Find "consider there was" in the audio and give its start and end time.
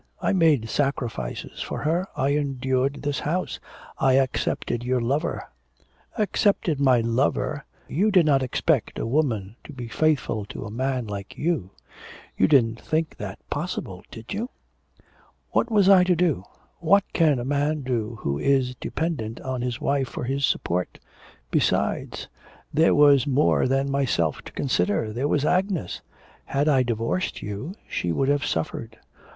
24.51-25.45